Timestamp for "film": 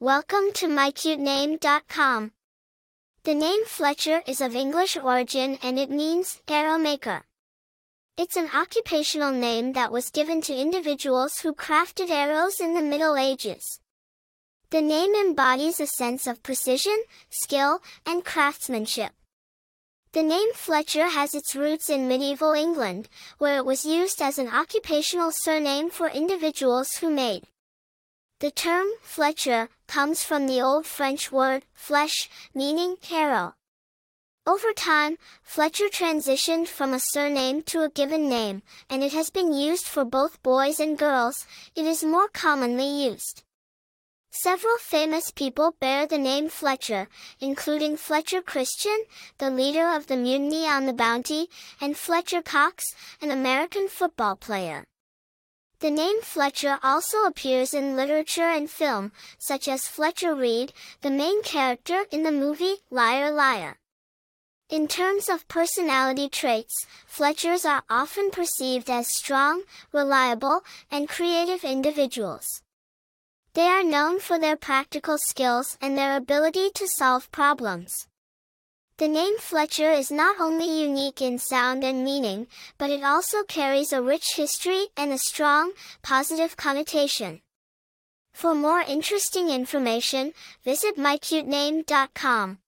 58.68-59.12